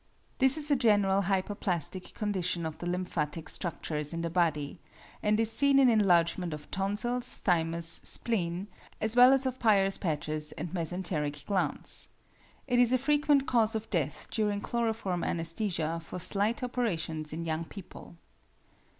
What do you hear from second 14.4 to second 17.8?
chloroform anæsthesia for slight operations in young